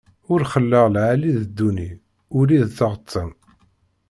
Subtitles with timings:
[0.31, 1.91] Ur xelleḍ lɛali d dduni,
[2.37, 3.29] ulli d tɣeṭṭen!